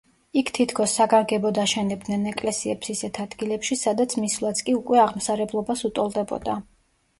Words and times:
იქ 0.41 0.47
თითქოს 0.57 0.95
საგანგებოდ 0.99 1.59
აშენებდნენ 1.63 2.23
ეკლესიებს 2.31 2.91
ისეთ 2.95 3.21
ადგილებში, 3.25 3.79
სადაც 3.83 4.17
მისვლაც 4.25 4.65
კი 4.71 4.77
უკვე 4.81 5.05
აღმსარებლობას 5.05 5.89
უტოლდებოდა. 5.93 6.61